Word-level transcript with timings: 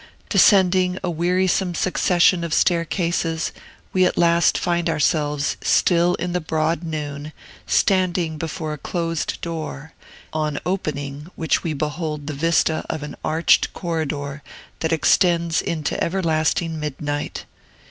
Descending 0.29 0.97
a 1.03 1.11
wearisome 1.11 1.75
succession 1.75 2.43
of 2.43 2.55
staircases, 2.55 3.51
we 3.93 4.03
at 4.03 4.17
last 4.17 4.57
find 4.57 4.89
ourselves, 4.89 5.57
still 5.61 6.15
in 6.15 6.33
the 6.33 6.41
broad 6.41 6.81
noon, 6.81 7.33
standing 7.67 8.39
before 8.39 8.73
a 8.73 8.79
closed 8.79 9.39
door, 9.41 9.93
on 10.33 10.57
opening 10.65 11.29
which 11.35 11.61
we 11.63 11.73
behold 11.73 12.25
the 12.25 12.33
vista 12.33 12.83
of 12.89 13.03
an 13.03 13.15
arched 13.23 13.73
corridor 13.73 14.41
that 14.79 14.91
extends 14.91 15.61
into 15.61 16.03
everlasting 16.03 16.79
midnight. 16.79 17.45